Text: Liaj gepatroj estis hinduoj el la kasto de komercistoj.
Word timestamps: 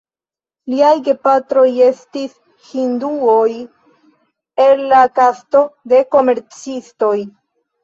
Liaj 0.73 0.93
gepatroj 1.07 1.65
estis 1.87 2.33
hinduoj 2.71 3.45
el 4.67 4.83
la 4.95 5.05
kasto 5.21 5.65
de 5.95 6.03
komercistoj. 6.19 7.15